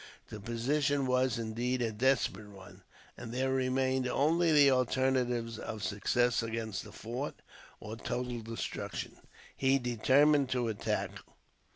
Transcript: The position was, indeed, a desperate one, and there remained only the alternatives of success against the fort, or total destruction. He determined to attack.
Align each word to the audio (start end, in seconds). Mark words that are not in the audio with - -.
The 0.29 0.39
position 0.39 1.05
was, 1.05 1.37
indeed, 1.37 1.79
a 1.83 1.91
desperate 1.91 2.49
one, 2.49 2.81
and 3.15 3.31
there 3.31 3.51
remained 3.51 4.07
only 4.07 4.51
the 4.51 4.71
alternatives 4.71 5.59
of 5.59 5.83
success 5.83 6.41
against 6.41 6.83
the 6.83 6.91
fort, 6.91 7.35
or 7.79 7.95
total 7.97 8.39
destruction. 8.41 9.15
He 9.55 9.77
determined 9.77 10.49
to 10.49 10.69
attack. 10.69 11.11